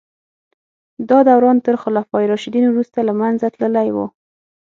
[1.09, 3.97] دا دوران تر خلفای راشدین وروسته له منځه تللی و.